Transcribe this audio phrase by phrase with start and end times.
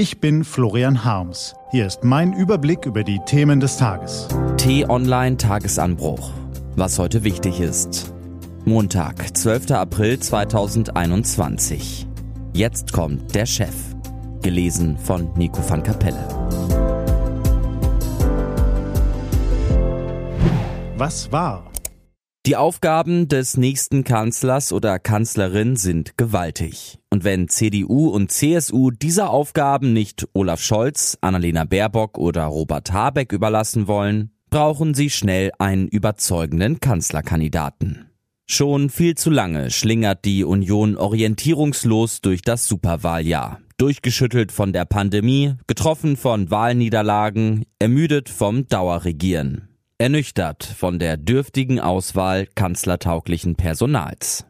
[0.00, 1.54] Ich bin Florian Harms.
[1.72, 4.28] Hier ist mein Überblick über die Themen des Tages.
[4.56, 6.30] T-Online Tagesanbruch.
[6.74, 8.10] Was heute wichtig ist.
[8.64, 9.72] Montag, 12.
[9.72, 12.06] April 2021.
[12.54, 13.74] Jetzt kommt der Chef.
[14.40, 16.26] Gelesen von Nico van Kapelle.
[20.96, 21.70] Was war?
[22.46, 26.98] Die Aufgaben des nächsten Kanzlers oder Kanzlerin sind gewaltig.
[27.10, 33.32] Und wenn CDU und CSU diese Aufgaben nicht Olaf Scholz, Annalena Baerbock oder Robert Habeck
[33.32, 38.10] überlassen wollen, brauchen sie schnell einen überzeugenden Kanzlerkandidaten.
[38.46, 43.60] Schon viel zu lange schlingert die Union orientierungslos durch das Superwahljahr.
[43.76, 49.69] Durchgeschüttelt von der Pandemie, getroffen von Wahlniederlagen, ermüdet vom Dauerregieren.
[50.00, 54.46] Ernüchtert von der dürftigen Auswahl kanzlertauglichen Personals.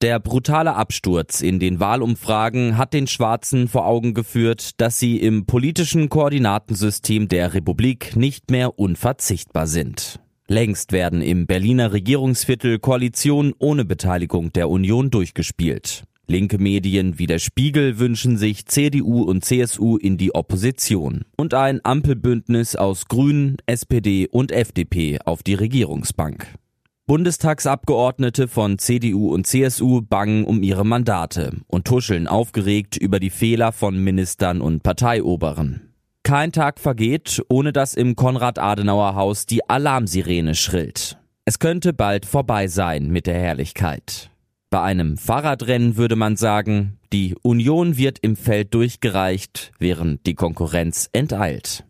[0.00, 5.44] Der brutale Absturz in den Wahlumfragen hat den Schwarzen vor Augen geführt, dass sie im
[5.44, 10.20] politischen Koordinatensystem der Republik nicht mehr unverzichtbar sind.
[10.46, 16.04] Längst werden im Berliner Regierungsviertel Koalitionen ohne Beteiligung der Union durchgespielt.
[16.30, 21.80] Linke Medien wie der Spiegel wünschen sich CDU und CSU in die Opposition und ein
[21.82, 26.46] Ampelbündnis aus Grünen, SPD und FDP auf die Regierungsbank.
[27.06, 33.72] Bundestagsabgeordnete von CDU und CSU bangen um ihre Mandate und tuscheln aufgeregt über die Fehler
[33.72, 35.92] von Ministern und Parteioberen.
[36.22, 41.18] Kein Tag vergeht, ohne dass im Konrad-Adenauer-Haus die Alarmsirene schrillt.
[41.44, 44.29] Es könnte bald vorbei sein mit der Herrlichkeit.
[44.70, 51.10] Bei einem Fahrradrennen würde man sagen, die Union wird im Feld durchgereicht, während die Konkurrenz
[51.12, 51.84] enteilt.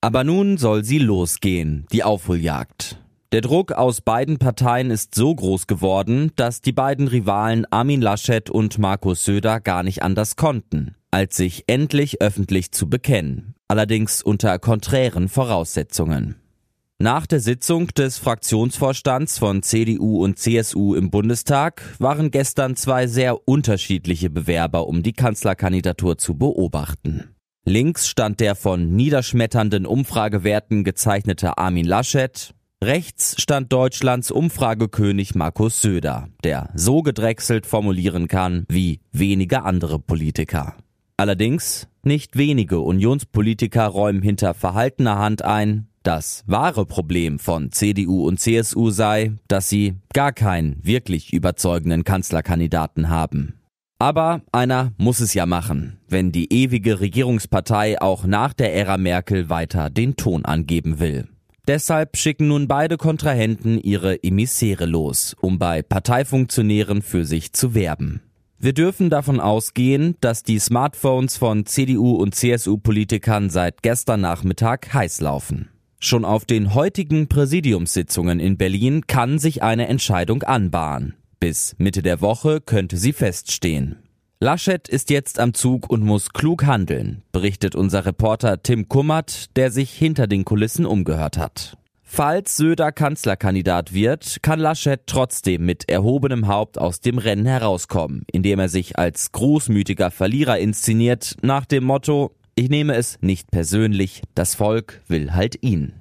[0.00, 2.98] Aber nun soll sie losgehen, die Aufholjagd.
[3.30, 8.50] Der Druck aus beiden Parteien ist so groß geworden, dass die beiden Rivalen Armin Laschet
[8.50, 14.58] und Markus Söder gar nicht anders konnten, als sich endlich öffentlich zu bekennen, allerdings unter
[14.58, 16.34] konträren Voraussetzungen.
[17.00, 23.48] Nach der Sitzung des Fraktionsvorstands von CDU und CSU im Bundestag waren gestern zwei sehr
[23.48, 27.34] unterschiedliche Bewerber um die Kanzlerkandidatur zu beobachten.
[27.64, 36.28] Links stand der von niederschmetternden Umfragewerten gezeichnete Armin Laschet, rechts stand Deutschlands Umfragekönig Markus Söder,
[36.44, 40.76] der so gedrechselt formulieren kann wie wenige andere Politiker.
[41.16, 48.38] Allerdings, nicht wenige Unionspolitiker räumen hinter verhaltener Hand ein, das wahre Problem von CDU und
[48.38, 53.54] CSU sei, dass sie gar keinen wirklich überzeugenden Kanzlerkandidaten haben.
[53.98, 59.48] Aber einer muss es ja machen, wenn die ewige Regierungspartei auch nach der Ära Merkel
[59.48, 61.28] weiter den Ton angeben will.
[61.66, 68.20] Deshalb schicken nun beide Kontrahenten ihre Emissäre los, um bei Parteifunktionären für sich zu werben.
[68.58, 75.20] Wir dürfen davon ausgehen, dass die Smartphones von CDU und CSU-Politikern seit gestern Nachmittag heiß
[75.20, 75.70] laufen.
[76.04, 81.14] Schon auf den heutigen Präsidiumssitzungen in Berlin kann sich eine Entscheidung anbahnen.
[81.40, 83.96] Bis Mitte der Woche könnte sie feststehen.
[84.38, 89.70] Laschet ist jetzt am Zug und muss klug handeln, berichtet unser Reporter Tim Kummert, der
[89.70, 91.78] sich hinter den Kulissen umgehört hat.
[92.02, 98.58] Falls Söder Kanzlerkandidat wird, kann Laschet trotzdem mit erhobenem Haupt aus dem Rennen herauskommen, indem
[98.58, 104.54] er sich als großmütiger Verlierer inszeniert, nach dem Motto, ich nehme es nicht persönlich, das
[104.54, 105.94] Volk will halt ihn.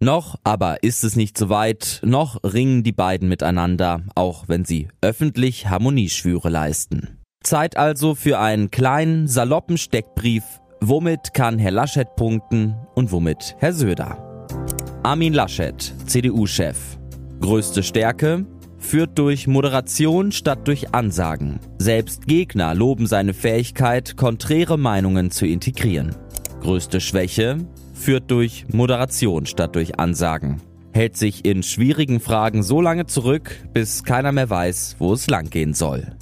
[0.00, 4.88] Noch aber ist es nicht so weit, noch ringen die beiden miteinander, auch wenn sie
[5.00, 7.18] öffentlich Harmonieschwüre leisten.
[7.42, 10.44] Zeit also für einen kleinen, saloppen Steckbrief,
[10.80, 14.46] womit kann Herr Laschet punkten und womit Herr Söder.
[15.02, 16.76] Armin Laschet, CDU-Chef.
[17.40, 18.46] Größte Stärke,
[18.78, 21.60] führt durch Moderation statt durch Ansagen.
[21.78, 26.14] Selbst Gegner loben seine Fähigkeit, konträre Meinungen zu integrieren.
[26.60, 27.58] Größte Schwäche
[27.94, 30.62] führt durch Moderation statt durch Ansagen.
[30.92, 35.74] Hält sich in schwierigen Fragen so lange zurück, bis keiner mehr weiß, wo es langgehen
[35.74, 36.16] soll.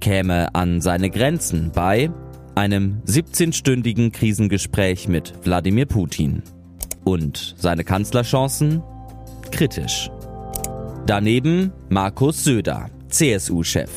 [0.00, 2.10] Käme an seine Grenzen bei
[2.54, 6.42] einem 17-stündigen Krisengespräch mit Wladimir Putin.
[7.04, 8.82] Und seine Kanzlerchancen?
[9.52, 10.10] Kritisch.
[11.06, 13.92] Daneben Markus Söder, CSU-Chef.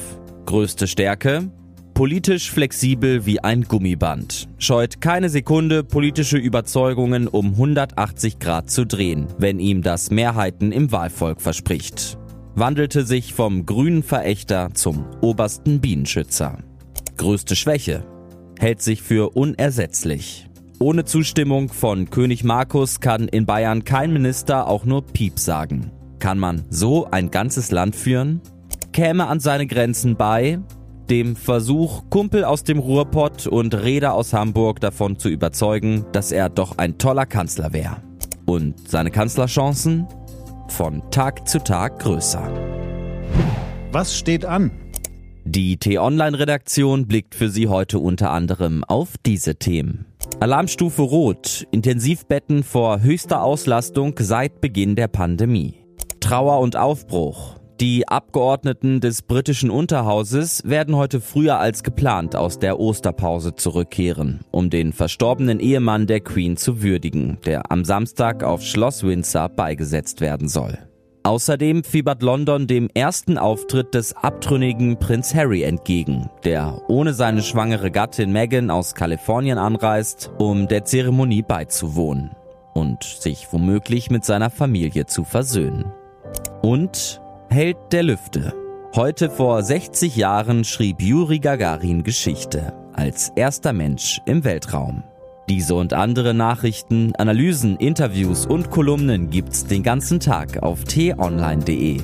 [0.46, 1.50] Größte Stärke?
[1.96, 4.48] Politisch flexibel wie ein Gummiband.
[4.60, 10.92] Scheut keine Sekunde, politische Überzeugungen um 180 Grad zu drehen, wenn ihm das Mehrheiten im
[10.92, 12.20] Wahlvolk verspricht.
[12.54, 16.60] Wandelte sich vom grünen Verächter zum obersten Bienenschützer.
[17.18, 18.06] Größte Schwäche?
[18.60, 20.48] Hält sich für unersetzlich.
[20.78, 25.90] Ohne Zustimmung von König Markus kann in Bayern kein Minister auch nur Piep sagen.
[26.20, 28.42] Kann man so ein ganzes Land führen?
[28.92, 30.60] Käme an seine Grenzen bei
[31.10, 36.50] dem Versuch, Kumpel aus dem Ruhrpott und Räder aus Hamburg davon zu überzeugen, dass er
[36.50, 37.98] doch ein toller Kanzler wäre.
[38.46, 40.08] Und seine Kanzlerchancen?
[40.68, 42.48] Von Tag zu Tag größer.
[43.92, 44.72] Was steht an?
[45.46, 50.06] Die T-Online-Redaktion blickt für Sie heute unter anderem auf diese Themen.
[50.40, 51.66] Alarmstufe Rot.
[51.72, 55.79] Intensivbetten vor höchster Auslastung seit Beginn der Pandemie.
[56.30, 57.56] Trauer und Aufbruch.
[57.82, 64.70] Die Abgeordneten des britischen Unterhauses werden heute früher als geplant aus der Osterpause zurückkehren, um
[64.70, 70.48] den verstorbenen Ehemann der Queen zu würdigen, der am Samstag auf Schloss Windsor beigesetzt werden
[70.48, 70.78] soll.
[71.24, 77.90] Außerdem fiebert London dem ersten Auftritt des abtrünnigen Prinz Harry entgegen, der ohne seine schwangere
[77.90, 82.30] Gattin Meghan aus Kalifornien anreist, um der Zeremonie beizuwohnen
[82.76, 85.92] und sich womöglich mit seiner Familie zu versöhnen.
[86.62, 88.54] Und Held der Lüfte.
[88.96, 95.04] Heute vor 60 Jahren schrieb Juri Gagarin Geschichte als erster Mensch im Weltraum.
[95.48, 102.02] Diese und andere Nachrichten, Analysen, Interviews und Kolumnen gibt's den ganzen Tag auf t-online.de.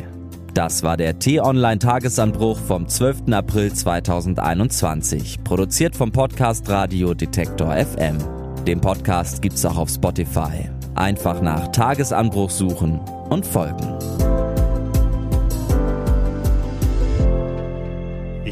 [0.55, 3.33] Das war der T-Online Tagesanbruch vom 12.
[3.33, 8.17] April 2021, produziert vom Podcast Radio Detektor FM.
[8.65, 10.71] Den Podcast gibt's auch auf Spotify.
[10.95, 12.99] Einfach nach Tagesanbruch suchen
[13.29, 14.24] und folgen.